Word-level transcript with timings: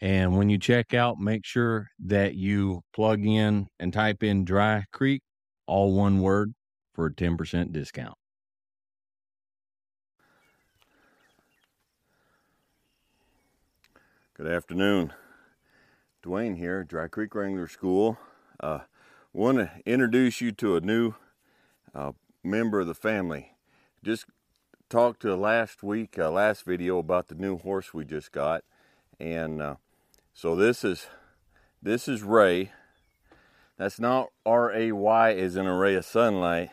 and 0.00 0.36
when 0.36 0.50
you 0.50 0.58
check 0.58 0.92
out, 0.92 1.18
make 1.18 1.44
sure 1.44 1.88
that 2.04 2.34
you 2.34 2.82
plug 2.94 3.24
in 3.24 3.68
and 3.78 3.92
type 3.92 4.22
in 4.22 4.44
Dry 4.44 4.84
Creek, 4.92 5.22
all 5.66 5.94
one 5.94 6.20
word, 6.20 6.52
for 6.94 7.06
a 7.06 7.10
10% 7.10 7.72
discount. 7.72 8.16
Good 14.34 14.48
afternoon. 14.48 15.14
Dwayne 16.22 16.58
here, 16.58 16.84
Dry 16.84 17.08
Creek 17.08 17.34
Wrangler 17.34 17.68
School. 17.68 18.18
Uh, 18.60 18.80
want 19.32 19.56
to 19.58 19.70
introduce 19.86 20.42
you 20.42 20.52
to 20.52 20.76
a 20.76 20.80
new 20.82 21.14
uh, 21.94 22.12
member 22.44 22.80
of 22.80 22.86
the 22.86 22.94
family. 22.94 23.52
Just 24.04 24.26
talked 24.90 25.22
to 25.22 25.34
last 25.36 25.82
week, 25.82 26.18
uh, 26.18 26.30
last 26.30 26.64
video 26.64 26.98
about 26.98 27.28
the 27.28 27.34
new 27.34 27.56
horse 27.56 27.94
we 27.94 28.04
just 28.04 28.30
got, 28.30 28.62
and 29.18 29.62
uh, 29.62 29.76
so 30.36 30.54
this 30.54 30.84
is 30.84 31.06
this 31.80 32.06
is 32.08 32.22
Ray. 32.22 32.70
That's 33.78 33.98
not 33.98 34.32
R 34.44 34.70
A 34.70 34.92
Y 34.92 35.32
as 35.32 35.56
in 35.56 35.66
a 35.66 35.74
ray 35.74 35.94
of 35.94 36.04
sunlight. 36.04 36.68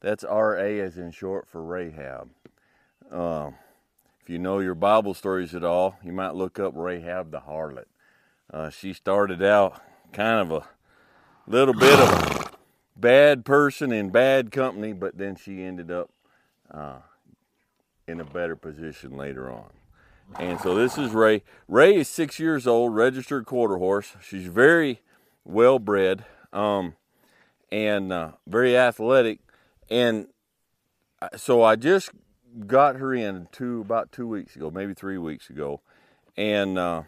That's 0.00 0.22
R 0.22 0.58
A 0.58 0.80
as 0.80 0.98
in 0.98 1.10
short 1.10 1.48
for 1.48 1.64
Rahab. 1.64 2.28
Uh, 3.10 3.52
if 4.20 4.28
you 4.28 4.38
know 4.38 4.58
your 4.58 4.74
Bible 4.74 5.14
stories 5.14 5.54
at 5.54 5.64
all, 5.64 5.96
you 6.04 6.12
might 6.12 6.34
look 6.34 6.58
up 6.58 6.74
Rahab 6.76 7.30
the 7.30 7.40
harlot. 7.40 7.86
Uh, 8.52 8.68
she 8.68 8.92
started 8.92 9.42
out 9.42 9.80
kind 10.12 10.38
of 10.38 10.62
a 10.62 10.68
little 11.50 11.72
bit 11.72 11.98
of 11.98 12.10
a 12.10 12.50
bad 12.96 13.46
person 13.46 13.92
in 13.92 14.10
bad 14.10 14.52
company, 14.52 14.92
but 14.92 15.16
then 15.16 15.36
she 15.36 15.62
ended 15.62 15.90
up 15.90 16.10
uh, 16.70 16.98
in 18.06 18.20
a 18.20 18.24
better 18.24 18.56
position 18.56 19.16
later 19.16 19.50
on. 19.50 19.70
And 20.38 20.60
so 20.60 20.74
this 20.74 20.96
is 20.96 21.12
Ray. 21.12 21.42
Ray 21.68 21.96
is 21.96 22.08
six 22.08 22.38
years 22.38 22.66
old, 22.66 22.94
registered 22.94 23.46
quarter 23.46 23.78
horse. 23.78 24.16
She's 24.22 24.46
very 24.46 25.02
well 25.44 25.78
bred 25.78 26.24
um, 26.52 26.94
and 27.70 28.12
uh, 28.12 28.32
very 28.46 28.76
athletic. 28.76 29.40
And 29.90 30.28
so 31.36 31.62
I 31.62 31.76
just 31.76 32.10
got 32.66 32.96
her 32.96 33.12
in 33.14 33.48
two 33.52 33.80
about 33.80 34.12
two 34.12 34.26
weeks 34.26 34.56
ago, 34.56 34.70
maybe 34.70 34.94
three 34.94 35.18
weeks 35.18 35.50
ago. 35.50 35.80
And 36.36 36.78
uh, 36.78 37.02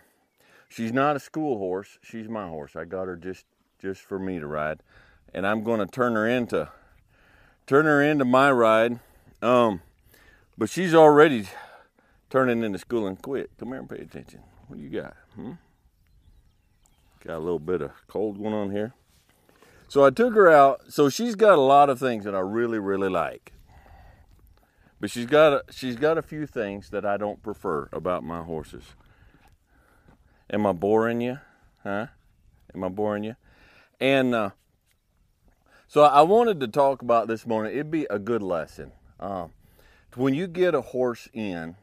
she's 0.68 0.92
not 0.92 1.16
a 1.16 1.20
school 1.20 1.58
horse. 1.58 1.98
She's 2.02 2.28
my 2.28 2.48
horse. 2.48 2.76
I 2.76 2.84
got 2.84 3.06
her 3.06 3.16
just 3.16 3.46
just 3.80 4.00
for 4.02 4.18
me 4.18 4.38
to 4.38 4.46
ride, 4.46 4.80
and 5.34 5.44
I'm 5.44 5.64
going 5.64 5.80
to 5.80 5.86
turn 5.86 6.14
her 6.14 6.28
into 6.28 6.70
turn 7.66 7.84
her 7.84 8.02
into 8.02 8.24
my 8.24 8.50
ride. 8.52 9.00
Um, 9.40 9.80
but 10.56 10.70
she's 10.70 10.94
already 10.94 11.46
turning 12.32 12.64
into 12.64 12.78
school 12.78 13.06
and 13.06 13.20
quit. 13.20 13.50
Come 13.58 13.68
here 13.68 13.78
and 13.78 13.88
pay 13.90 13.98
attention. 13.98 14.40
What 14.66 14.78
do 14.78 14.82
you 14.82 14.88
got? 14.88 15.14
Hmm? 15.34 15.52
Got 17.22 17.36
a 17.36 17.38
little 17.38 17.58
bit 17.58 17.82
of 17.82 17.90
cold 18.08 18.38
going 18.38 18.54
on 18.54 18.70
here. 18.70 18.94
So 19.86 20.02
I 20.02 20.08
took 20.08 20.34
her 20.34 20.50
out. 20.50 20.80
So 20.90 21.10
she's 21.10 21.34
got 21.34 21.58
a 21.58 21.60
lot 21.60 21.90
of 21.90 21.98
things 21.98 22.24
that 22.24 22.34
I 22.34 22.40
really, 22.40 22.78
really 22.78 23.10
like. 23.10 23.52
But 24.98 25.10
she's 25.10 25.26
got 25.26 25.52
a, 25.52 25.64
she's 25.70 25.96
got 25.96 26.16
a 26.16 26.22
few 26.22 26.46
things 26.46 26.88
that 26.88 27.04
I 27.04 27.18
don't 27.18 27.42
prefer 27.42 27.90
about 27.92 28.24
my 28.24 28.42
horses. 28.42 28.84
Am 30.50 30.66
I 30.66 30.72
boring 30.72 31.20
you? 31.20 31.38
Huh? 31.82 32.06
Am 32.74 32.82
I 32.82 32.88
boring 32.88 33.24
you? 33.24 33.36
And 34.00 34.34
uh, 34.34 34.50
so 35.86 36.04
I 36.04 36.22
wanted 36.22 36.60
to 36.60 36.68
talk 36.68 37.02
about 37.02 37.28
this 37.28 37.46
morning. 37.46 37.72
It'd 37.72 37.90
be 37.90 38.06
a 38.08 38.18
good 38.18 38.42
lesson. 38.42 38.92
Uh, 39.20 39.48
when 40.14 40.32
you 40.32 40.46
get 40.46 40.74
a 40.74 40.80
horse 40.80 41.28
in 41.34 41.76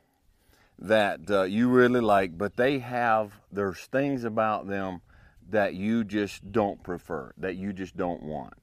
that 0.81 1.29
uh, 1.29 1.43
you 1.43 1.67
really 1.67 1.99
like, 1.99 2.37
but 2.37 2.55
they 2.55 2.79
have, 2.79 3.33
there's 3.51 3.79
things 3.85 4.23
about 4.23 4.67
them 4.67 5.01
that 5.49 5.73
you 5.73 6.03
just 6.03 6.51
don't 6.51 6.81
prefer, 6.83 7.33
that 7.37 7.55
you 7.55 7.73
just 7.73 7.97
don't 7.97 8.23
want. 8.23 8.53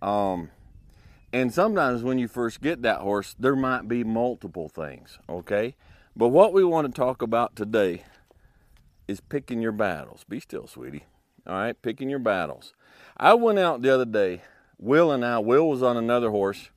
Um, 0.00 0.50
and 1.32 1.52
sometimes 1.52 2.02
when 2.02 2.18
you 2.18 2.28
first 2.28 2.60
get 2.60 2.82
that 2.82 3.00
horse, 3.00 3.34
there 3.38 3.56
might 3.56 3.88
be 3.88 4.04
multiple 4.04 4.68
things, 4.68 5.18
okay? 5.28 5.74
But 6.14 6.28
what 6.28 6.52
we 6.52 6.62
want 6.64 6.86
to 6.86 6.92
talk 6.92 7.20
about 7.20 7.56
today 7.56 8.04
is 9.08 9.20
picking 9.20 9.60
your 9.60 9.72
battles. 9.72 10.24
Be 10.28 10.40
still, 10.40 10.66
sweetie. 10.66 11.04
All 11.46 11.54
right, 11.54 11.80
picking 11.80 12.08
your 12.08 12.18
battles. 12.18 12.74
I 13.16 13.34
went 13.34 13.58
out 13.58 13.82
the 13.82 13.92
other 13.92 14.04
day. 14.04 14.42
Will 14.78 15.10
and 15.10 15.24
I, 15.24 15.38
Will 15.38 15.68
was 15.68 15.82
on 15.82 15.96
another 15.96 16.30
horse. 16.30 16.70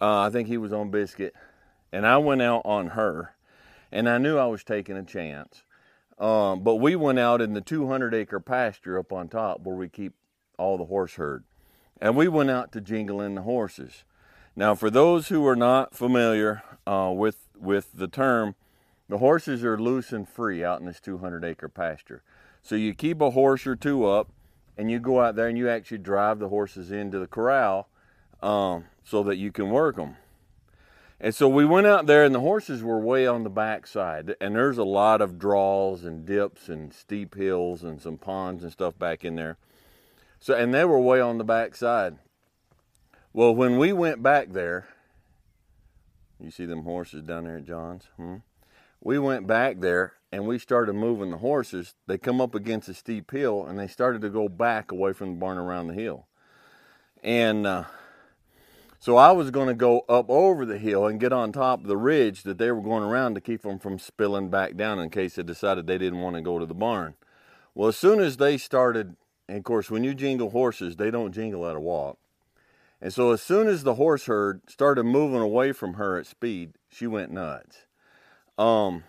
Uh, 0.00 0.20
I 0.20 0.30
think 0.30 0.48
he 0.48 0.56
was 0.56 0.72
on 0.72 0.90
Biscuit. 0.90 1.34
And 1.92 2.06
I 2.06 2.18
went 2.18 2.42
out 2.42 2.62
on 2.64 2.88
her 2.88 3.34
and 3.90 4.08
I 4.08 4.18
knew 4.18 4.38
I 4.38 4.46
was 4.46 4.64
taking 4.64 4.96
a 4.96 5.04
chance. 5.04 5.62
Um, 6.18 6.62
but 6.62 6.76
we 6.76 6.96
went 6.96 7.18
out 7.18 7.40
in 7.40 7.54
the 7.54 7.60
200 7.60 8.14
acre 8.14 8.40
pasture 8.40 8.98
up 8.98 9.12
on 9.12 9.28
top 9.28 9.60
where 9.62 9.76
we 9.76 9.88
keep 9.88 10.14
all 10.58 10.76
the 10.76 10.86
horse 10.86 11.14
herd, 11.14 11.44
and 12.00 12.16
we 12.16 12.26
went 12.26 12.50
out 12.50 12.72
to 12.72 12.80
jingle 12.80 13.20
in 13.20 13.34
the 13.36 13.42
horses. 13.42 14.04
Now, 14.56 14.74
for 14.74 14.90
those 14.90 15.28
who 15.28 15.46
are 15.46 15.56
not 15.56 15.94
familiar 15.94 16.62
uh, 16.86 17.12
with 17.14 17.48
with 17.56 17.92
the 17.94 18.08
term, 18.08 18.56
the 19.08 19.18
horses 19.18 19.64
are 19.64 19.78
loose 19.78 20.12
and 20.12 20.28
free 20.28 20.64
out 20.64 20.80
in 20.80 20.86
this 20.86 21.00
200 21.00 21.44
acre 21.44 21.68
pasture. 21.68 22.22
So 22.62 22.74
you 22.74 22.92
keep 22.94 23.20
a 23.20 23.30
horse 23.30 23.66
or 23.66 23.76
two 23.76 24.06
up, 24.06 24.32
and 24.76 24.90
you 24.90 24.98
go 24.98 25.20
out 25.20 25.36
there 25.36 25.48
and 25.48 25.56
you 25.56 25.68
actually 25.68 25.98
drive 25.98 26.40
the 26.40 26.48
horses 26.48 26.90
into 26.90 27.18
the 27.18 27.26
corral 27.26 27.88
um, 28.42 28.86
so 29.04 29.22
that 29.22 29.36
you 29.36 29.52
can 29.52 29.70
work 29.70 29.96
them. 29.96 30.16
And 31.20 31.34
so 31.34 31.48
we 31.48 31.64
went 31.64 31.86
out 31.86 32.06
there, 32.06 32.24
and 32.24 32.34
the 32.34 32.40
horses 32.40 32.82
were 32.82 33.00
way 33.00 33.26
on 33.26 33.42
the 33.42 33.50
backside. 33.50 34.36
And 34.40 34.54
there's 34.54 34.78
a 34.78 34.84
lot 34.84 35.20
of 35.20 35.38
draws 35.38 36.04
and 36.04 36.24
dips 36.24 36.68
and 36.68 36.92
steep 36.92 37.34
hills 37.34 37.82
and 37.82 38.00
some 38.00 38.18
ponds 38.18 38.62
and 38.62 38.70
stuff 38.72 38.96
back 38.98 39.24
in 39.24 39.34
there. 39.34 39.56
So, 40.38 40.54
and 40.54 40.72
they 40.72 40.84
were 40.84 41.00
way 41.00 41.20
on 41.20 41.38
the 41.38 41.44
backside. 41.44 42.18
Well, 43.32 43.54
when 43.54 43.78
we 43.78 43.92
went 43.92 44.22
back 44.22 44.52
there, 44.52 44.88
you 46.40 46.50
see 46.50 46.66
them 46.66 46.84
horses 46.84 47.22
down 47.22 47.44
there 47.44 47.56
at 47.56 47.64
John's? 47.64 48.04
Hmm? 48.16 48.36
We 49.00 49.18
went 49.18 49.46
back 49.46 49.80
there 49.80 50.14
and 50.32 50.46
we 50.46 50.58
started 50.58 50.94
moving 50.94 51.30
the 51.30 51.38
horses. 51.38 51.94
They 52.06 52.18
come 52.18 52.40
up 52.40 52.54
against 52.54 52.88
a 52.88 52.94
steep 52.94 53.30
hill 53.30 53.64
and 53.66 53.78
they 53.78 53.86
started 53.86 54.22
to 54.22 54.28
go 54.28 54.48
back 54.48 54.92
away 54.92 55.12
from 55.12 55.34
the 55.34 55.40
barn 55.40 55.58
around 55.58 55.88
the 55.88 55.94
hill. 55.94 56.26
And 57.22 57.66
uh, 57.66 57.84
so 59.00 59.16
I 59.16 59.30
was 59.32 59.50
going 59.50 59.68
to 59.68 59.74
go 59.74 60.00
up 60.08 60.28
over 60.28 60.66
the 60.66 60.78
hill 60.78 61.06
and 61.06 61.20
get 61.20 61.32
on 61.32 61.52
top 61.52 61.80
of 61.80 61.86
the 61.86 61.96
ridge 61.96 62.42
that 62.42 62.58
they 62.58 62.72
were 62.72 62.82
going 62.82 63.04
around 63.04 63.34
to 63.34 63.40
keep 63.40 63.62
them 63.62 63.78
from 63.78 63.98
spilling 63.98 64.50
back 64.50 64.76
down 64.76 64.98
in 64.98 65.10
case 65.10 65.36
they 65.36 65.42
decided 65.42 65.86
they 65.86 65.98
didn't 65.98 66.20
want 66.20 66.36
to 66.36 66.42
go 66.42 66.58
to 66.58 66.66
the 66.66 66.74
barn. 66.74 67.14
Well, 67.74 67.88
as 67.88 67.96
soon 67.96 68.20
as 68.20 68.38
they 68.38 68.58
started, 68.58 69.16
and 69.48 69.58
of 69.58 69.64
course, 69.64 69.90
when 69.90 70.02
you 70.02 70.14
jingle 70.14 70.50
horses, 70.50 70.96
they 70.96 71.10
don't 71.10 71.32
jingle 71.32 71.66
at 71.66 71.76
a 71.76 71.80
walk. 71.80 72.18
And 73.00 73.14
so 73.14 73.30
as 73.30 73.40
soon 73.40 73.68
as 73.68 73.84
the 73.84 73.94
horse 73.94 74.26
herd 74.26 74.62
started 74.68 75.04
moving 75.04 75.40
away 75.40 75.70
from 75.70 75.94
her 75.94 76.18
at 76.18 76.26
speed, 76.26 76.72
she 76.88 77.06
went 77.06 77.30
nuts. 77.30 77.86
Um, 78.58 79.04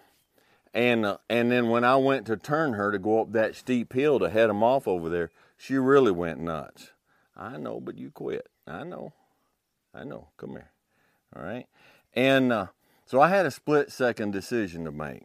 and 0.74 1.04
uh, 1.04 1.18
and 1.28 1.52
then 1.52 1.70
when 1.70 1.84
I 1.84 1.96
went 1.96 2.28
to 2.28 2.38
turn 2.38 2.74
her 2.74 2.92
to 2.92 3.00
go 3.00 3.22
up 3.22 3.32
that 3.32 3.56
steep 3.56 3.94
hill 3.94 4.20
to 4.20 4.30
head 4.30 4.50
them 4.50 4.64
off 4.64 4.88
over 4.88 5.10
there, 5.10 5.32
she 5.58 5.78
really 5.78 6.12
went 6.12 6.40
nuts. 6.40 6.92
I 7.36 7.58
know, 7.58 7.80
but 7.80 7.98
you 7.98 8.12
quit. 8.12 8.48
I 8.68 8.84
know. 8.84 9.14
I 9.94 10.04
know. 10.04 10.30
Come 10.38 10.52
here. 10.52 10.72
All 11.36 11.44
right. 11.44 11.68
And 12.14 12.52
uh, 12.52 12.68
so 13.06 13.22
I 13.22 13.30
had 13.30 13.46
a 13.46 13.52
split 13.52 13.92
second 13.92 14.32
decision 14.32 14.86
to 14.86 14.92
make. 14.92 15.24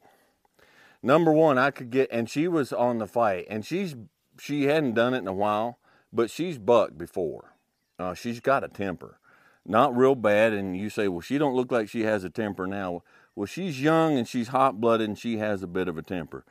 Number 1.02 1.32
one, 1.32 1.58
I 1.58 1.70
could 1.70 1.90
get, 1.90 2.08
and 2.10 2.30
she 2.30 2.48
was 2.48 2.72
on 2.72 2.98
the 2.98 3.06
fight, 3.06 3.46
and 3.50 3.64
she's 3.64 3.94
she 4.40 4.64
hadn't 4.64 4.94
done 4.94 5.14
it 5.14 5.18
in 5.18 5.28
a 5.28 5.32
while, 5.32 5.78
but 6.12 6.30
she's 6.30 6.58
bucked 6.58 6.98
before. 6.98 7.54
Uh, 7.98 8.14
she's 8.14 8.40
got 8.40 8.64
a 8.64 8.68
temper, 8.68 9.18
not 9.64 9.96
real 9.96 10.14
bad. 10.14 10.52
And 10.52 10.76
you 10.76 10.90
say, 10.90 11.08
well, 11.08 11.20
she 11.20 11.38
don't 11.38 11.54
look 11.54 11.70
like 11.70 11.88
she 11.88 12.02
has 12.02 12.24
a 12.24 12.30
temper 12.30 12.66
now. 12.66 13.02
Well, 13.36 13.46
she's 13.46 13.80
young 13.80 14.16
and 14.16 14.26
she's 14.26 14.48
hot 14.48 14.80
blooded 14.80 15.08
and 15.08 15.18
she 15.18 15.38
has 15.38 15.62
a 15.62 15.68
bit 15.68 15.88
of 15.88 15.98
a 15.98 16.02
temper. 16.02 16.44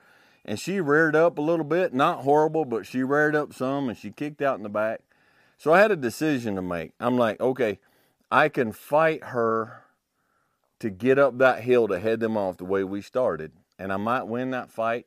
And 0.45 0.59
she 0.59 0.81
reared 0.81 1.15
up 1.15 1.37
a 1.37 1.41
little 1.41 1.65
bit, 1.65 1.93
not 1.93 2.19
horrible, 2.19 2.65
but 2.65 2.85
she 2.85 3.03
reared 3.03 3.35
up 3.35 3.53
some 3.53 3.87
and 3.89 3.97
she 3.97 4.11
kicked 4.11 4.41
out 4.41 4.57
in 4.57 4.63
the 4.63 4.69
back. 4.69 5.01
So 5.57 5.73
I 5.73 5.79
had 5.79 5.91
a 5.91 5.95
decision 5.95 6.55
to 6.55 6.61
make. 6.61 6.91
I'm 6.99 7.17
like, 7.17 7.39
okay, 7.39 7.79
I 8.33 8.49
can 8.49 8.71
fight 8.71 9.25
her 9.25 9.83
to 10.79 10.89
get 10.89 11.19
up 11.19 11.37
that 11.37 11.61
hill 11.61 11.87
to 11.87 11.99
head 11.99 12.19
them 12.19 12.35
off 12.35 12.57
the 12.57 12.65
way 12.65 12.83
we 12.83 12.99
started. 12.99 13.51
And 13.77 13.93
I 13.93 13.97
might 13.97 14.23
win 14.23 14.49
that 14.49 14.71
fight 14.71 15.05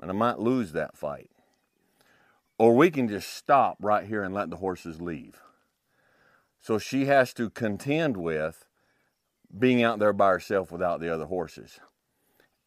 and 0.00 0.10
I 0.10 0.14
might 0.14 0.38
lose 0.38 0.72
that 0.72 0.96
fight. 0.96 1.30
Or 2.56 2.74
we 2.74 2.90
can 2.90 3.06
just 3.06 3.34
stop 3.34 3.76
right 3.82 4.06
here 4.06 4.22
and 4.22 4.32
let 4.32 4.48
the 4.48 4.56
horses 4.56 4.98
leave. 4.98 5.42
So 6.58 6.78
she 6.78 7.04
has 7.04 7.34
to 7.34 7.50
contend 7.50 8.16
with 8.16 8.64
being 9.56 9.82
out 9.82 9.98
there 9.98 10.14
by 10.14 10.30
herself 10.30 10.72
without 10.72 11.00
the 11.00 11.12
other 11.12 11.26
horses. 11.26 11.80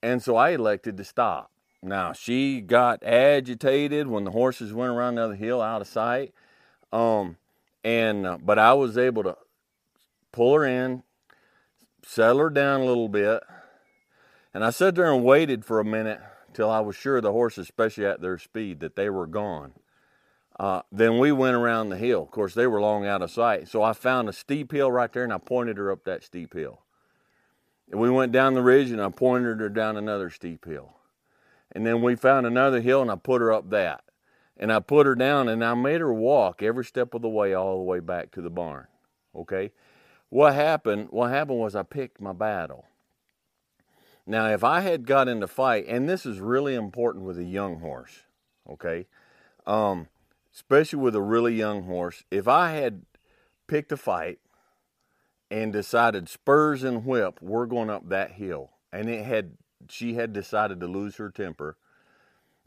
And 0.03 0.21
so 0.21 0.35
I 0.35 0.51
elected 0.51 0.95
to 0.97 1.03
stop. 1.03 1.49
Now, 1.81 2.13
she 2.13 2.61
got 2.61 3.03
agitated 3.03 4.05
when 4.05 4.25
the 4.25 4.31
horses 4.31 4.73
went 4.73 4.91
around 4.91 5.15
the 5.15 5.23
other 5.23 5.35
hill 5.35 5.59
out 5.59 5.81
of 5.81 5.87
sight. 5.87 6.35
Um, 6.93 7.37
and, 7.83 8.27
uh, 8.27 8.37
but 8.37 8.59
I 8.59 8.75
was 8.75 8.95
able 8.95 9.23
to 9.23 9.37
pull 10.31 10.55
her 10.55 10.65
in, 10.65 11.03
settle 12.05 12.39
her 12.39 12.49
down 12.49 12.81
a 12.81 12.85
little 12.85 13.09
bit. 13.09 13.43
And 14.53 14.63
I 14.63 14.69
sat 14.69 14.95
there 14.95 15.13
and 15.13 15.23
waited 15.23 15.63
for 15.63 15.79
a 15.79 15.85
minute 15.85 16.19
till 16.53 16.69
I 16.69 16.81
was 16.81 16.95
sure 16.95 17.21
the 17.21 17.31
horses, 17.31 17.65
especially 17.65 18.05
at 18.05 18.21
their 18.21 18.37
speed, 18.37 18.79
that 18.81 18.95
they 18.95 19.09
were 19.09 19.27
gone. 19.27 19.73
Uh, 20.59 20.81
then 20.91 21.17
we 21.17 21.31
went 21.31 21.55
around 21.55 21.89
the 21.89 21.97
hill. 21.97 22.21
Of 22.21 22.31
course, 22.31 22.53
they 22.53 22.67
were 22.67 22.81
long 22.81 23.05
out 23.05 23.21
of 23.21 23.31
sight. 23.31 23.67
So 23.67 23.81
I 23.81 23.93
found 23.93 24.29
a 24.29 24.33
steep 24.33 24.71
hill 24.71 24.91
right 24.91 25.11
there 25.11 25.23
and 25.23 25.33
I 25.33 25.37
pointed 25.37 25.77
her 25.77 25.91
up 25.91 26.03
that 26.03 26.23
steep 26.23 26.53
hill. 26.53 26.81
And 27.89 27.99
we 27.99 28.09
went 28.09 28.31
down 28.31 28.53
the 28.53 28.61
ridge 28.61 28.91
and 28.91 29.01
I 29.01 29.09
pointed 29.09 29.59
her 29.59 29.69
down 29.69 29.97
another 29.97 30.29
steep 30.29 30.65
hill. 30.65 30.97
And 31.71 31.85
then 31.85 32.01
we 32.01 32.15
found 32.15 32.45
another 32.45 32.81
hill 32.81 33.01
and 33.01 33.09
I 33.09 33.15
put 33.15 33.41
her 33.41 33.51
up 33.51 33.69
that. 33.69 34.03
And 34.57 34.71
I 34.71 34.79
put 34.79 35.07
her 35.07 35.15
down 35.15 35.47
and 35.47 35.63
I 35.63 35.73
made 35.73 36.01
her 36.01 36.13
walk 36.13 36.61
every 36.61 36.85
step 36.85 37.13
of 37.13 37.21
the 37.21 37.29
way 37.29 37.53
all 37.53 37.77
the 37.77 37.83
way 37.83 37.99
back 37.99 38.31
to 38.33 38.41
the 38.41 38.49
barn. 38.49 38.87
Okay? 39.35 39.71
What 40.31 40.53
happened? 40.53 41.09
What 41.09 41.29
happened 41.29 41.59
was 41.59 41.75
I 41.75 41.83
picked 41.83 42.21
my 42.21 42.31
battle. 42.31 42.85
Now, 44.25 44.47
if 44.47 44.63
I 44.63 44.79
had 44.79 45.05
got 45.05 45.27
into 45.27 45.45
fight, 45.45 45.85
and 45.89 46.07
this 46.07 46.25
is 46.25 46.39
really 46.39 46.73
important 46.73 47.25
with 47.25 47.37
a 47.37 47.43
young 47.43 47.81
horse, 47.81 48.21
okay? 48.69 49.07
Um, 49.67 50.07
especially 50.53 50.99
with 50.99 51.17
a 51.17 51.21
really 51.21 51.53
young 51.53 51.83
horse, 51.83 52.23
if 52.31 52.47
I 52.47 52.71
had 52.71 53.01
picked 53.67 53.91
a 53.91 53.97
fight 53.97 54.39
and 55.49 55.73
decided 55.73 56.29
spurs 56.29 56.81
and 56.81 57.05
whip, 57.05 57.41
we're 57.41 57.65
going 57.65 57.89
up 57.89 58.07
that 58.07 58.31
hill, 58.31 58.71
and 58.89 59.09
it 59.09 59.25
had 59.25 59.57
she 59.89 60.13
had 60.13 60.31
decided 60.31 60.79
to 60.79 60.87
lose 60.87 61.17
her 61.17 61.29
temper, 61.29 61.75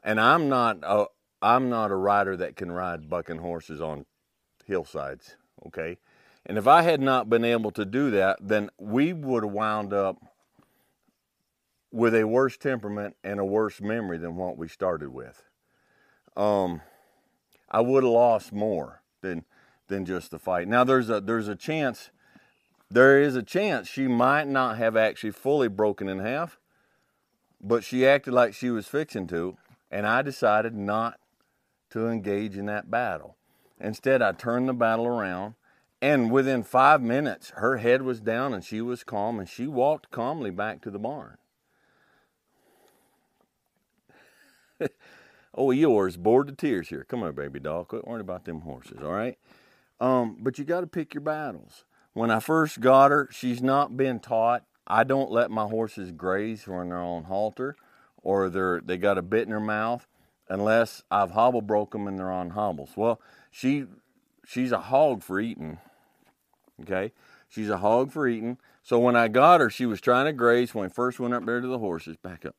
and 0.03 0.21
I'm 0.21 0.51
not 0.51 0.81
a 0.83 1.07
I'm 1.41 1.71
not 1.71 1.91
a 1.91 1.97
rider 1.97 2.37
that 2.37 2.57
can 2.57 2.71
ride 2.71 3.09
bucking 3.09 3.39
horses 3.39 3.81
on 3.81 4.05
hillsides, 4.67 5.37
okay? 5.67 5.97
And 6.47 6.59
if 6.59 6.67
I 6.67 6.83
had 6.83 7.01
not 7.01 7.31
been 7.31 7.45
able 7.45 7.71
to 7.73 7.85
do 7.85 8.11
that, 8.11 8.39
then 8.41 8.71
we 8.79 9.13
would 9.13 9.45
have 9.45 9.53
wound 9.53 9.93
up 9.93 10.19
with 11.91 12.15
a 12.15 12.25
worse 12.25 12.57
temperament 12.57 13.17
and 13.23 13.39
a 13.39 13.45
worse 13.45 13.81
memory 13.81 14.19
than 14.19 14.37
what 14.37 14.59
we 14.59 14.69
started 14.69 15.11
with. 15.11 15.43
Um, 16.37 16.83
I 17.71 17.81
would 17.81 18.03
have 18.03 18.13
lost 18.13 18.53
more 18.53 19.03
than 19.21 19.45
than 19.87 20.05
just 20.05 20.31
the 20.31 20.39
fight. 20.39 20.67
Now 20.67 20.85
there's 20.85 21.09
a 21.09 21.21
there's 21.21 21.49
a 21.49 21.55
chance 21.55 22.11
there 22.91 23.21
is 23.21 23.37
a 23.37 23.43
chance 23.43 23.89
she 23.89 24.07
might 24.07 24.47
not 24.47 24.77
have 24.79 24.97
actually 24.97 25.33
fully 25.33 25.69
broken 25.69 26.09
in 26.09 26.19
half, 26.19 26.59
but 27.61 27.83
she 27.83 28.07
acted 28.07 28.35
like 28.35 28.55
she 28.55 28.71
was 28.71 28.87
fixing 28.87 29.27
to, 29.29 29.57
and 29.91 30.07
I 30.07 30.23
decided 30.23 30.75
not 30.75 31.19
to 31.91 32.09
engage 32.09 32.57
in 32.57 32.67
that 32.67 32.91
battle. 32.91 33.37
Instead, 33.81 34.23
I 34.23 34.33
turned 34.33 34.69
the 34.69 34.75
battle 34.75 35.07
around, 35.07 35.55
and 36.05 36.31
within 36.31 36.63
five 36.63 37.01
minutes, 37.01 37.51
her 37.57 37.79
head 37.79 38.03
was 38.03 38.21
down 38.21 38.53
and 38.53 38.63
she 38.63 38.83
was 38.83 39.03
calm, 39.03 39.39
and 39.39 39.49
she 39.49 39.67
walked 39.67 40.11
calmly 40.11 40.51
back 40.51 40.83
to 40.83 40.91
the 40.91 40.99
barn. 40.99 41.39
Oh, 45.57 45.71
yours 45.71 46.17
bored 46.17 46.49
to 46.49 46.53
tears 46.53 46.89
here. 46.89 47.07
Come 47.09 47.23
on, 47.23 47.33
baby 47.37 47.61
doll. 47.61 47.85
Quit 47.85 48.05
worrying 48.09 48.21
about 48.21 48.45
them 48.45 48.63
horses, 48.63 48.99
all 49.01 49.13
right? 49.13 49.39
Um, 50.01 50.37
but 50.41 50.59
you 50.59 50.65
got 50.65 50.81
to 50.81 50.89
pick 50.89 51.15
your 51.15 51.21
battles. 51.21 51.85
When 52.13 52.29
I 52.33 52.41
first 52.41 52.81
got 52.81 53.13
her, 53.13 53.29
she's 53.31 53.63
not 53.63 53.97
been 53.97 54.19
taught. 54.19 54.65
I 54.85 55.05
don't 55.05 55.31
let 55.31 55.53
my 55.53 55.67
horses 55.67 56.11
graze 56.11 56.67
when 56.67 56.89
they're 56.89 56.99
on 56.99 57.23
halter 57.23 57.77
or 58.17 58.51
they're 58.51 58.81
they 58.85 58.97
got 58.97 59.17
a 59.17 59.23
bit 59.23 59.43
in 59.43 59.51
their 59.51 59.61
mouth 59.61 60.09
unless 60.49 61.05
I've 61.09 61.31
hobble 61.31 61.63
broke 61.63 61.93
them 61.93 62.09
and 62.09 62.19
they're 62.19 62.33
on 62.33 62.51
hobbles. 62.51 62.91
Well, 62.97 63.21
she 63.53 63.85
she's 64.45 64.73
a 64.73 64.81
hog 64.81 65.23
for 65.23 65.39
eating. 65.39 65.79
Okay, 66.85 67.13
she's 67.49 67.71
a 67.71 67.79
hog 67.79 68.13
for 68.13 68.29
eating. 68.29 68.59
So 68.83 68.99
when 68.99 69.17
I 69.17 69.29
got 69.29 69.61
her, 69.61 69.71
she 69.71 69.87
was 69.87 70.01
trying 70.01 70.27
to 70.27 70.33
graze 70.33 70.75
when 70.75 70.87
I 70.87 70.89
first 70.89 71.19
went 71.19 71.33
up 71.33 71.47
there 71.47 71.61
to 71.61 71.67
the 71.67 71.79
horses. 71.79 72.17
Back 72.17 72.45
up. 72.45 72.55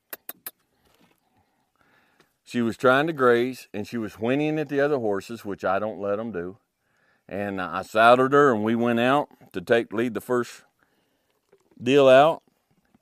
She 2.43 2.61
was 2.61 2.77
trying 2.77 3.07
to 3.07 3.13
graze 3.13 3.67
and 3.73 3.87
she 3.87 3.97
was 3.97 4.13
whinnying 4.13 4.59
at 4.59 4.69
the 4.69 4.79
other 4.79 4.97
horses, 4.97 5.45
which 5.45 5.63
I 5.63 5.79
don't 5.79 5.99
let 5.99 6.17
them 6.17 6.31
do. 6.31 6.57
And 7.27 7.59
I 7.59 7.81
saddled 7.81 8.33
her 8.33 8.53
and 8.53 8.63
we 8.63 8.75
went 8.75 8.99
out 8.99 9.29
to 9.53 9.61
take 9.61 9.91
lead 9.91 10.13
the 10.13 10.21
first 10.21 10.63
deal 11.81 12.07
out. 12.07 12.43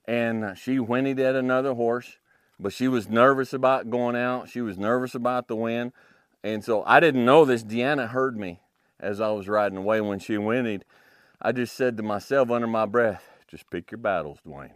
And 0.05 0.57
she 0.57 0.77
whinnied 0.77 1.19
at 1.19 1.35
another 1.35 1.73
horse, 1.73 2.17
but 2.59 2.73
she 2.73 2.89
was 2.89 3.07
nervous 3.07 3.53
about 3.53 3.89
going 3.89 4.15
out. 4.17 4.49
She 4.49 4.61
was 4.61 4.77
nervous 4.77 5.15
about 5.15 5.47
the 5.47 5.55
wind. 5.55 5.93
And 6.43 6.63
so 6.63 6.83
I 6.85 6.99
didn't 6.99 7.23
know 7.23 7.45
this. 7.45 7.63
Deanna 7.63 8.09
heard 8.09 8.37
me 8.37 8.59
as 8.99 9.21
I 9.21 9.31
was 9.31 9.47
riding 9.47 9.77
away 9.77 10.01
when 10.01 10.19
she 10.19 10.35
whinnied. 10.35 10.83
I 11.45 11.51
just 11.51 11.75
said 11.75 11.97
to 11.97 12.03
myself 12.03 12.49
under 12.49 12.67
my 12.67 12.85
breath, 12.85 13.29
just 13.49 13.69
pick 13.69 13.91
your 13.91 13.97
battles, 13.97 14.39
Dwayne. 14.47 14.71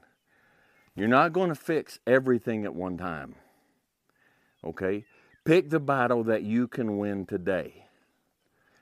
You're 0.96 1.08
not 1.08 1.32
going 1.32 1.48
to 1.48 1.56
fix 1.56 2.00
everything 2.06 2.66
at 2.66 2.76
one 2.76 2.98
time. 2.98 3.36
Okay? 4.66 5.06
Pick 5.46 5.70
the 5.70 5.80
battle 5.80 6.26
that 6.26 6.44
you 6.44 6.68
can 6.68 6.98
win 6.98 7.26
today. 7.26 7.86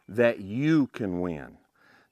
That 0.10 0.40
you 0.40 0.88
can 0.88 1.20
win. 1.20 1.58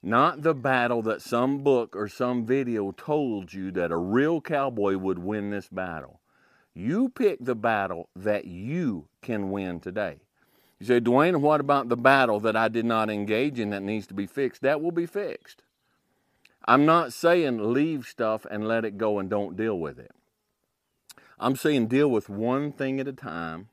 Not 0.00 0.42
the 0.42 0.54
battle 0.54 1.02
that 1.02 1.22
some 1.22 1.64
book 1.64 1.96
or 1.96 2.08
some 2.08 2.46
video 2.46 2.92
told 2.92 3.52
you 3.52 3.72
that 3.72 3.90
a 3.90 3.96
real 3.96 4.40
cowboy 4.40 4.96
would 4.96 5.18
win 5.18 5.50
this 5.50 5.68
battle. 5.68 6.20
You 6.72 7.08
pick 7.08 7.38
the 7.40 7.56
battle 7.56 8.10
that 8.14 8.44
you 8.44 9.08
can 9.22 9.50
win 9.50 9.80
today. 9.80 10.18
You 10.78 10.86
say, 10.86 11.00
Dwayne, 11.00 11.40
what 11.40 11.60
about 11.60 11.88
the 11.88 11.96
battle 11.96 12.38
that 12.40 12.54
I 12.54 12.68
did 12.68 12.84
not 12.84 13.10
engage 13.10 13.58
in 13.58 13.70
that 13.70 13.82
needs 13.82 14.06
to 14.08 14.14
be 14.14 14.26
fixed? 14.26 14.62
That 14.62 14.80
will 14.80 14.92
be 14.92 15.06
fixed. 15.06 15.63
I'm 16.64 16.86
not 16.86 17.12
saying 17.12 17.72
leave 17.72 18.06
stuff 18.06 18.46
and 18.50 18.66
let 18.66 18.84
it 18.84 18.96
go 18.96 19.18
and 19.18 19.28
don't 19.28 19.56
deal 19.56 19.78
with 19.78 19.98
it. 19.98 20.12
I'm 21.38 21.56
saying 21.56 21.88
deal 21.88 22.08
with 22.08 22.28
one 22.28 22.72
thing 22.72 23.00
at 23.00 23.08
a 23.08 23.12
time 23.12 23.68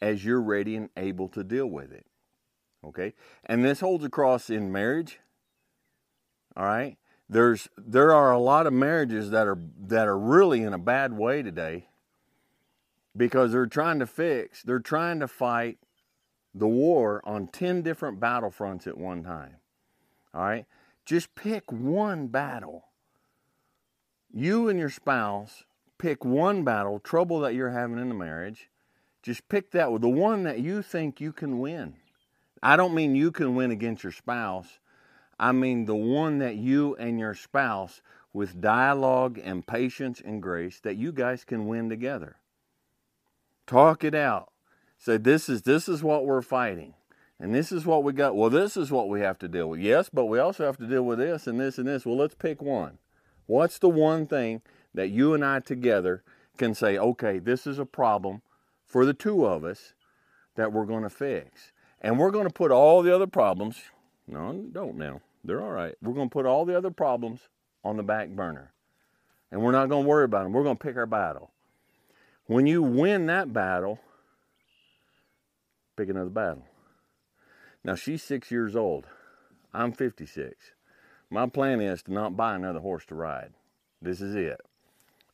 as 0.00 0.24
you're 0.24 0.40
ready 0.40 0.76
and 0.76 0.88
able 0.96 1.28
to 1.28 1.44
deal 1.44 1.66
with 1.66 1.92
it. 1.92 2.06
Okay? 2.84 3.14
And 3.44 3.64
this 3.64 3.80
holds 3.80 4.04
across 4.04 4.48
in 4.48 4.72
marriage. 4.72 5.20
All 6.56 6.64
right? 6.64 6.96
There's 7.28 7.68
there 7.76 8.12
are 8.12 8.32
a 8.32 8.38
lot 8.38 8.66
of 8.66 8.72
marriages 8.72 9.30
that 9.30 9.46
are 9.46 9.58
that 9.86 10.06
are 10.06 10.18
really 10.18 10.62
in 10.62 10.74
a 10.74 10.78
bad 10.78 11.14
way 11.14 11.42
today 11.42 11.88
because 13.16 13.52
they're 13.52 13.66
trying 13.66 13.98
to 14.00 14.06
fix, 14.06 14.62
they're 14.62 14.78
trying 14.78 15.20
to 15.20 15.28
fight 15.28 15.78
the 16.54 16.68
war 16.68 17.20
on 17.24 17.48
10 17.48 17.82
different 17.82 18.20
battlefronts 18.20 18.86
at 18.86 18.98
one 18.98 19.24
time. 19.24 19.56
All 20.32 20.42
right? 20.42 20.66
Just 21.04 21.34
pick 21.34 21.70
one 21.70 22.28
battle. 22.28 22.84
You 24.32 24.68
and 24.68 24.78
your 24.78 24.90
spouse 24.90 25.64
pick 26.04 26.24
one 26.24 26.64
battle, 26.64 26.98
trouble 26.98 27.40
that 27.40 27.54
you're 27.54 27.70
having 27.70 27.98
in 27.98 28.10
the 28.10 28.14
marriage. 28.14 28.68
Just 29.22 29.48
pick 29.48 29.70
that 29.70 29.90
one, 29.90 30.02
the 30.02 30.08
one 30.08 30.42
that 30.42 30.58
you 30.58 30.82
think 30.82 31.18
you 31.20 31.32
can 31.32 31.58
win. 31.58 31.94
I 32.62 32.76
don't 32.76 32.94
mean 32.94 33.14
you 33.14 33.30
can 33.30 33.54
win 33.54 33.70
against 33.70 34.02
your 34.02 34.12
spouse. 34.12 34.78
I 35.38 35.52
mean 35.52 35.86
the 35.86 35.94
one 35.94 36.38
that 36.40 36.56
you 36.56 36.94
and 36.96 37.18
your 37.18 37.34
spouse, 37.34 38.02
with 38.32 38.60
dialogue 38.60 39.40
and 39.42 39.66
patience 39.66 40.20
and 40.22 40.42
grace, 40.42 40.80
that 40.80 40.96
you 40.96 41.12
guys 41.12 41.44
can 41.44 41.66
win 41.66 41.88
together. 41.88 42.36
Talk 43.66 44.04
it 44.04 44.14
out. 44.14 44.50
Say 44.98 45.16
this 45.16 45.48
is 45.48 45.62
this 45.62 45.88
is 45.88 46.02
what 46.02 46.26
we're 46.26 46.42
fighting. 46.42 46.94
And 47.40 47.54
this 47.54 47.72
is 47.72 47.84
what 47.84 48.04
we 48.04 48.12
got. 48.12 48.36
Well, 48.36 48.50
this 48.50 48.76
is 48.76 48.90
what 48.90 49.08
we 49.08 49.20
have 49.20 49.38
to 49.40 49.48
deal 49.48 49.68
with. 49.68 49.80
Yes, 49.80 50.08
but 50.12 50.26
we 50.26 50.38
also 50.38 50.64
have 50.64 50.76
to 50.78 50.86
deal 50.86 51.02
with 51.02 51.18
this 51.18 51.46
and 51.46 51.58
this 51.60 51.78
and 51.78 51.88
this. 51.88 52.06
Well, 52.06 52.16
let's 52.16 52.34
pick 52.34 52.62
one. 52.62 52.98
What's 53.46 53.78
the 53.78 53.88
one 53.88 54.26
thing 54.26 54.62
that 54.94 55.10
you 55.10 55.34
and 55.34 55.44
I 55.44 55.60
together 55.60 56.22
can 56.56 56.74
say, 56.74 56.96
okay, 56.96 57.38
this 57.38 57.66
is 57.66 57.78
a 57.78 57.84
problem 57.84 58.42
for 58.86 59.04
the 59.04 59.14
two 59.14 59.44
of 59.44 59.64
us, 59.64 59.92
that 60.54 60.72
we're 60.72 60.86
going 60.86 61.02
to 61.02 61.10
fix. 61.10 61.72
And 62.00 62.18
we're 62.18 62.30
going 62.30 62.46
to 62.46 62.52
put 62.52 62.70
all 62.70 63.02
the 63.02 63.14
other 63.14 63.26
problems, 63.26 63.76
no, 64.28 64.52
don't 64.70 64.96
now. 64.96 65.20
They're 65.42 65.60
all 65.60 65.72
right. 65.72 65.94
We're 66.00 66.14
going 66.14 66.28
to 66.28 66.32
put 66.32 66.46
all 66.46 66.64
the 66.64 66.76
other 66.76 66.90
problems 66.90 67.40
on 67.82 67.96
the 67.96 68.02
back 68.02 68.28
burner. 68.28 68.72
And 69.50 69.62
we're 69.62 69.72
not 69.72 69.88
going 69.88 70.04
to 70.04 70.08
worry 70.08 70.24
about 70.24 70.44
them. 70.44 70.52
We're 70.52 70.62
going 70.62 70.76
to 70.76 70.84
pick 70.84 70.96
our 70.96 71.06
battle. 71.06 71.50
When 72.46 72.66
you 72.66 72.82
win 72.82 73.26
that 73.26 73.52
battle, 73.52 73.98
pick 75.96 76.08
another 76.08 76.30
battle. 76.30 76.64
Now, 77.84 77.94
she's 77.94 78.22
six 78.22 78.50
years 78.50 78.74
old. 78.74 79.06
I'm 79.72 79.92
56. 79.92 80.72
My 81.30 81.46
plan 81.46 81.80
is 81.80 82.02
to 82.04 82.12
not 82.12 82.36
buy 82.36 82.54
another 82.54 82.80
horse 82.80 83.04
to 83.06 83.14
ride. 83.14 83.52
This 84.00 84.20
is 84.20 84.34
it. 84.34 84.60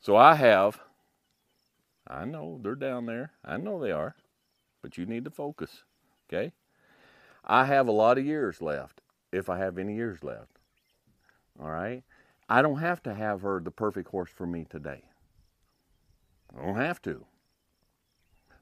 So 0.01 0.17
I 0.17 0.35
have, 0.35 0.81
I 2.07 2.25
know 2.25 2.59
they're 2.63 2.75
down 2.75 3.07
there. 3.07 3.33
I 3.45 3.57
know 3.57 3.81
they 3.81 3.93
are, 3.93 4.17
but 4.83 4.99
you 4.99 5.07
need 5.07 5.25
to 5.25 5.31
focus, 5.31 5.85
okay? 6.29 6.53
I 7.45 7.67
have 7.67 7.87
a 7.87 7.93
lot 7.93 8.19
of 8.19 8.25
years 8.25 8.63
left, 8.63 9.01
if 9.33 9.49
I 9.49 9.59
have 9.59 9.79
any 9.79 9.95
years 9.95 10.25
left. 10.25 10.59
All 11.61 11.71
right? 11.71 12.03
I 12.49 12.63
don't 12.63 12.81
have 12.81 13.03
to 13.05 13.15
have 13.15 13.43
her 13.43 13.61
the 13.61 13.71
perfect 13.71 14.09
horse 14.09 14.31
for 14.31 14.47
me 14.47 14.67
today. 14.69 15.05
I 16.57 16.65
don't 16.65 16.77
have 16.77 17.01
to. 17.03 17.27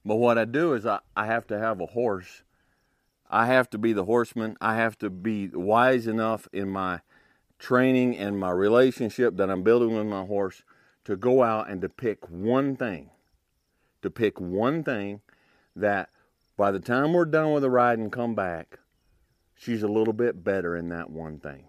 But 0.04 0.16
what 0.16 0.38
I 0.38 0.44
do 0.44 0.74
is 0.74 0.84
I, 0.84 1.00
I 1.16 1.26
have 1.26 1.46
to 1.48 1.58
have 1.58 1.80
a 1.80 1.86
horse. 1.86 2.42
I 3.30 3.46
have 3.46 3.68
to 3.70 3.78
be 3.78 3.92
the 3.92 4.04
horseman. 4.04 4.56
I 4.60 4.76
have 4.76 4.96
to 4.98 5.10
be 5.10 5.48
wise 5.48 6.06
enough 6.06 6.48
in 6.52 6.68
my 6.70 7.00
training 7.58 8.16
and 8.16 8.38
my 8.38 8.50
relationship 8.50 9.36
that 9.36 9.50
I'm 9.50 9.62
building 9.62 9.94
with 9.94 10.06
my 10.06 10.24
horse 10.24 10.62
to 11.04 11.16
go 11.16 11.42
out 11.42 11.68
and 11.68 11.80
to 11.82 11.88
pick 11.88 12.28
one 12.28 12.76
thing. 12.76 13.10
To 14.02 14.10
pick 14.10 14.40
one 14.40 14.84
thing 14.84 15.20
that 15.74 16.10
by 16.56 16.70
the 16.70 16.80
time 16.80 17.12
we're 17.12 17.24
done 17.24 17.52
with 17.52 17.62
the 17.62 17.70
ride 17.70 17.98
and 17.98 18.12
come 18.12 18.34
back, 18.34 18.78
she's 19.54 19.82
a 19.82 19.88
little 19.88 20.12
bit 20.12 20.44
better 20.44 20.76
in 20.76 20.88
that 20.90 21.10
one 21.10 21.38
thing. 21.38 21.64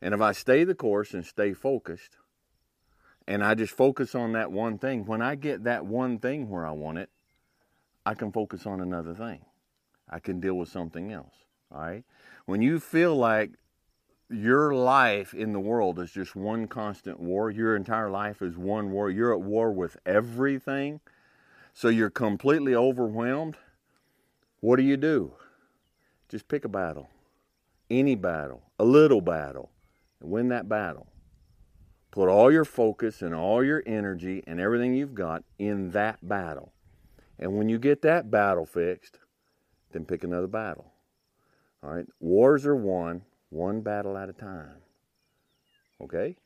And 0.00 0.14
if 0.14 0.20
I 0.20 0.32
stay 0.32 0.64
the 0.64 0.74
course 0.74 1.14
and 1.14 1.24
stay 1.24 1.52
focused, 1.52 2.16
and 3.26 3.44
I 3.44 3.54
just 3.54 3.72
focus 3.72 4.14
on 4.14 4.32
that 4.32 4.50
one 4.50 4.78
thing, 4.78 5.06
when 5.06 5.22
I 5.22 5.36
get 5.36 5.64
that 5.64 5.86
one 5.86 6.18
thing 6.18 6.48
where 6.48 6.66
I 6.66 6.72
want 6.72 6.98
it, 6.98 7.10
I 8.04 8.14
can 8.14 8.32
focus 8.32 8.66
on 8.66 8.80
another 8.80 9.14
thing. 9.14 9.44
I 10.08 10.18
can 10.18 10.40
deal 10.40 10.54
with 10.54 10.68
something 10.68 11.12
else. 11.12 11.34
All 11.72 11.80
right. 11.80 12.04
When 12.46 12.62
you 12.62 12.80
feel 12.80 13.16
like 13.16 13.52
your 14.28 14.74
life 14.74 15.34
in 15.34 15.52
the 15.52 15.60
world 15.60 15.98
is 15.98 16.10
just 16.10 16.34
one 16.34 16.66
constant 16.66 17.20
war, 17.20 17.50
your 17.50 17.76
entire 17.76 18.10
life 18.10 18.42
is 18.42 18.56
one 18.56 18.90
war, 18.90 19.10
you're 19.10 19.32
at 19.32 19.42
war 19.42 19.72
with 19.72 19.96
everything, 20.06 21.00
so 21.72 21.88
you're 21.88 22.10
completely 22.10 22.74
overwhelmed, 22.74 23.56
what 24.60 24.76
do 24.76 24.82
you 24.82 24.96
do? 24.96 25.32
Just 26.28 26.48
pick 26.48 26.64
a 26.64 26.68
battle, 26.68 27.08
any 27.90 28.14
battle, 28.14 28.62
a 28.78 28.84
little 28.84 29.20
battle, 29.20 29.70
and 30.20 30.30
win 30.30 30.48
that 30.48 30.68
battle. 30.68 31.08
Put 32.10 32.28
all 32.28 32.52
your 32.52 32.64
focus 32.64 33.22
and 33.22 33.34
all 33.34 33.64
your 33.64 33.82
energy 33.86 34.42
and 34.46 34.60
everything 34.60 34.94
you've 34.94 35.14
got 35.14 35.44
in 35.58 35.90
that 35.92 36.26
battle. 36.26 36.72
And 37.38 37.56
when 37.56 37.68
you 37.68 37.78
get 37.78 38.02
that 38.02 38.30
battle 38.30 38.66
fixed, 38.66 39.18
then 39.92 40.04
pick 40.04 40.24
another 40.24 40.46
battle. 40.46 40.92
All 41.82 41.90
right? 41.90 42.06
Wars 42.20 42.66
are 42.66 42.76
won 42.76 43.22
one 43.50 43.80
battle 43.80 44.16
at 44.16 44.28
a 44.28 44.32
time. 44.32 44.76
Okay? 46.00 46.36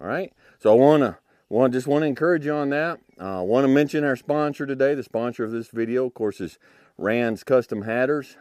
All 0.00 0.06
right? 0.06 0.32
So 0.58 0.72
I 0.72 0.74
want 0.74 1.02
to 1.02 1.18
want 1.48 1.72
just 1.72 1.86
want 1.86 2.02
to 2.02 2.06
encourage 2.06 2.44
you 2.44 2.52
on 2.52 2.70
that. 2.70 3.00
I 3.18 3.36
uh, 3.36 3.42
want 3.42 3.64
to 3.64 3.68
mention 3.68 4.04
our 4.04 4.16
sponsor 4.16 4.66
today. 4.66 4.94
The 4.94 5.02
sponsor 5.02 5.44
of 5.44 5.52
this 5.52 5.68
video, 5.68 6.06
of 6.06 6.14
course, 6.14 6.40
is 6.40 6.58
Rand's 6.98 7.44
Custom 7.44 7.82
Hatters. 7.82 8.36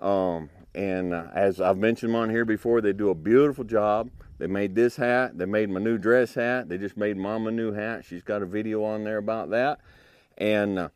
Um, 0.00 0.50
and 0.74 1.12
uh, 1.12 1.26
as 1.34 1.60
I've 1.60 1.78
mentioned 1.78 2.14
on 2.14 2.30
here 2.30 2.44
before, 2.44 2.80
they 2.80 2.92
do 2.92 3.10
a 3.10 3.14
beautiful 3.14 3.64
job. 3.64 4.10
They 4.38 4.46
made 4.46 4.74
this 4.74 4.96
hat. 4.96 5.36
They 5.36 5.46
made 5.46 5.68
my 5.68 5.80
new 5.80 5.98
dress 5.98 6.34
hat. 6.34 6.68
They 6.68 6.78
just 6.78 6.96
made 6.96 7.16
mom 7.16 7.46
a 7.46 7.50
new 7.50 7.72
hat. 7.72 8.04
She's 8.04 8.22
got 8.22 8.42
a 8.42 8.46
video 8.46 8.84
on 8.84 9.04
there 9.04 9.18
about 9.18 9.50
that. 9.50 9.80
And 10.36 10.78
uh, 10.78 10.88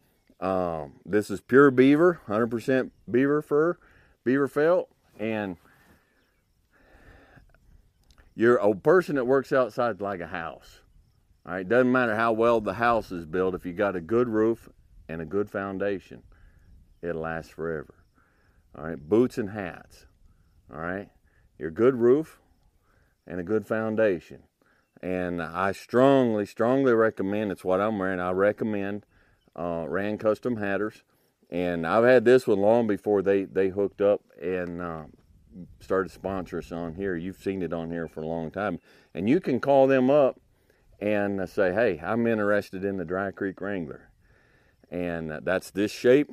um, 0.42 0.94
this 1.06 1.30
is 1.30 1.40
pure 1.40 1.70
beaver, 1.70 2.20
100% 2.26 2.90
beaver 3.08 3.40
fur, 3.42 3.78
beaver 4.24 4.48
felt. 4.48 4.88
And 5.18 5.56
you're 8.34 8.56
a 8.56 8.74
person 8.74 9.14
that 9.14 9.24
works 9.24 9.52
outside 9.52 10.00
like 10.00 10.20
a 10.20 10.26
house. 10.26 10.80
All 11.46 11.52
right, 11.52 11.68
doesn't 11.68 11.92
matter 11.92 12.16
how 12.16 12.32
well 12.32 12.60
the 12.60 12.74
house 12.74 13.12
is 13.12 13.24
built. 13.24 13.54
If 13.54 13.64
you 13.64 13.72
got 13.72 13.94
a 13.94 14.00
good 14.00 14.28
roof 14.28 14.68
and 15.08 15.22
a 15.22 15.24
good 15.24 15.48
foundation, 15.48 16.22
it'll 17.02 17.22
last 17.22 17.52
forever. 17.52 17.94
All 18.76 18.84
right, 18.84 18.98
boots 18.98 19.38
and 19.38 19.50
hats. 19.50 20.06
All 20.72 20.80
right, 20.80 21.08
your 21.56 21.70
good 21.70 21.94
roof 21.94 22.40
and 23.28 23.38
a 23.38 23.44
good 23.44 23.66
foundation. 23.66 24.42
And 25.00 25.42
I 25.42 25.72
strongly, 25.72 26.46
strongly 26.46 26.94
recommend. 26.94 27.52
It's 27.52 27.64
what 27.64 27.80
I'm 27.80 27.98
wearing. 27.98 28.20
I 28.20 28.30
recommend 28.30 29.04
uh, 29.56 29.86
Rand 29.88 30.20
Custom 30.20 30.56
Hatters, 30.56 31.02
and 31.50 31.86
I've 31.86 32.04
had 32.04 32.24
this 32.24 32.46
one 32.46 32.60
long 32.60 32.86
before 32.86 33.22
they 33.22 33.44
they 33.44 33.68
hooked 33.68 34.00
up 34.00 34.22
and 34.40 34.80
uh, 34.80 35.04
started 35.80 36.10
sponsor 36.10 36.58
us 36.58 36.72
on 36.72 36.94
here. 36.94 37.16
You've 37.16 37.42
seen 37.42 37.62
it 37.62 37.72
on 37.72 37.90
here 37.90 38.08
for 38.08 38.22
a 38.22 38.26
long 38.26 38.50
time, 38.50 38.78
and 39.14 39.28
you 39.28 39.40
can 39.40 39.60
call 39.60 39.86
them 39.86 40.10
up 40.10 40.40
and 41.00 41.48
say, 41.48 41.72
"Hey, 41.72 42.00
I'm 42.02 42.26
interested 42.26 42.84
in 42.84 42.96
the 42.96 43.04
Dry 43.04 43.30
Creek 43.30 43.60
Wrangler," 43.60 44.10
and 44.90 45.30
that's 45.42 45.70
this 45.70 45.92
shape. 45.92 46.30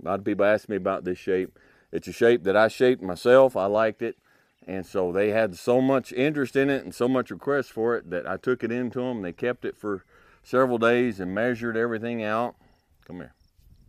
A 0.00 0.08
lot 0.08 0.18
of 0.18 0.24
people 0.24 0.44
ask 0.44 0.68
me 0.68 0.76
about 0.76 1.04
this 1.04 1.18
shape. 1.18 1.58
It's 1.92 2.08
a 2.08 2.12
shape 2.12 2.42
that 2.44 2.56
I 2.56 2.68
shaped 2.68 3.02
myself. 3.02 3.56
I 3.56 3.66
liked 3.66 4.02
it. 4.02 4.16
And 4.66 4.86
so 4.86 5.10
they 5.12 5.30
had 5.30 5.56
so 5.56 5.80
much 5.80 6.12
interest 6.12 6.56
in 6.56 6.70
it 6.70 6.84
and 6.84 6.94
so 6.94 7.08
much 7.08 7.30
request 7.30 7.72
for 7.72 7.96
it 7.96 8.10
that 8.10 8.28
I 8.28 8.36
took 8.36 8.62
it 8.62 8.70
into 8.70 9.00
them. 9.00 9.22
They 9.22 9.32
kept 9.32 9.64
it 9.64 9.76
for 9.76 10.04
several 10.42 10.78
days 10.78 11.20
and 11.20 11.34
measured 11.34 11.76
everything 11.76 12.22
out. 12.22 12.56
Come 13.06 13.16
here. 13.16 13.34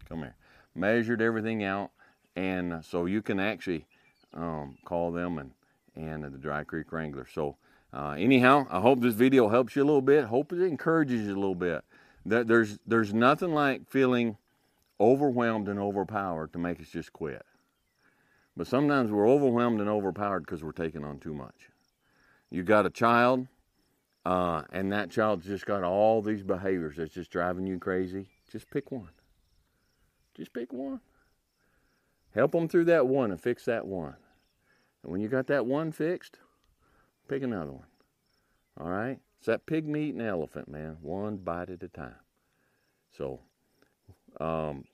Come 0.08 0.20
here. 0.20 0.36
Measured 0.76 1.22
everything 1.22 1.64
out. 1.64 1.92
And 2.36 2.84
so 2.84 3.06
you 3.06 3.22
can 3.22 3.40
actually 3.40 3.86
um, 4.34 4.78
call 4.86 5.12
them 5.12 5.38
and, 5.38 5.52
and 5.96 6.24
the 6.24 6.38
Dry 6.38 6.64
Creek 6.64 6.92
Wrangler. 6.92 7.28
So, 7.32 7.58
uh, 7.94 8.16
anyhow, 8.18 8.66
I 8.72 8.80
hope 8.80 9.02
this 9.02 9.14
video 9.14 9.50
helps 9.50 9.76
you 9.76 9.84
a 9.84 9.86
little 9.86 10.02
bit. 10.02 10.26
Hope 10.26 10.52
it 10.52 10.62
encourages 10.62 11.28
you 11.28 11.34
a 11.34 11.36
little 11.36 11.54
bit. 11.56 11.84
There's, 12.26 12.80
there's 12.88 13.14
nothing 13.14 13.54
like 13.54 13.90
feeling 13.90 14.38
overwhelmed 15.00 15.68
and 15.68 15.78
overpowered 15.78 16.54
to 16.54 16.60
make 16.60 16.80
us 16.80 16.88
just 16.88 17.12
quit. 17.14 17.46
But 18.56 18.68
sometimes 18.68 19.12
we're 19.12 19.28
overwhelmed 19.28 19.82
and 19.82 19.90
overpowered 19.90 20.42
because 20.42 20.64
we're 20.64 20.72
taking 20.72 21.04
on 21.04 21.20
too 21.20 21.34
much. 21.34 21.70
You 22.50 22.64
got 22.64 22.86
a 22.86 22.90
child, 22.90 23.48
uh, 24.26 24.64
and 24.72 24.92
that 24.92 25.10
child's 25.10 25.46
just 25.46 25.66
got 25.66 25.84
all 25.84 26.22
these 26.22 26.44
behaviors 26.44 26.98
that's 26.98 27.14
just 27.14 27.32
driving 27.32 27.66
you 27.68 27.80
crazy. 27.80 28.30
Just 28.52 28.70
pick 28.70 28.92
one. 28.92 29.10
Just 30.36 30.54
pick 30.54 30.72
one. 30.72 31.02
Help 32.34 32.52
them 32.52 32.68
through 32.68 32.86
that 32.86 33.08
one 33.08 33.32
and 33.32 33.40
fix 33.40 33.66
that 33.66 33.86
one. 33.86 34.16
And 35.04 35.12
when 35.12 35.22
you 35.22 35.28
got 35.28 35.48
that 35.48 35.66
one 35.66 35.92
fixed, 35.92 36.40
pick 37.28 37.44
another 37.44 37.72
one. 37.72 37.86
All 38.80 38.90
right? 38.90 39.20
It's 39.38 39.48
that 39.48 39.66
pig 39.66 39.88
meat 39.88 40.14
and 40.14 40.22
elephant, 40.22 40.70
man. 40.70 40.98
One 41.02 41.38
bite 41.38 41.70
at 41.70 41.84
a 41.84 41.90
time. 41.90 42.16
So, 43.18 43.42
um, 44.40 44.86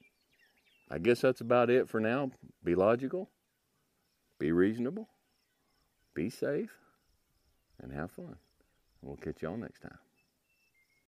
I 0.92 0.98
guess 0.98 1.22
that's 1.22 1.40
about 1.40 1.70
it 1.70 1.88
for 1.88 2.00
now. 2.00 2.32
Be 2.64 2.76
logical. 2.76 3.30
Be 4.40 4.54
reasonable, 4.54 5.10
be 6.14 6.30
safe, 6.30 6.72
and 7.78 7.92
have 7.92 8.10
fun. 8.10 8.38
We'll 9.02 9.18
catch 9.18 9.42
y'all 9.42 9.58
next 9.58 9.82
time. 9.82 9.98